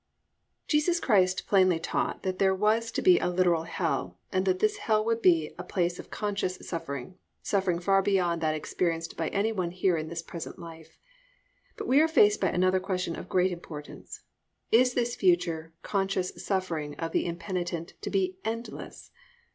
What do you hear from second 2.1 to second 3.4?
that there was to be a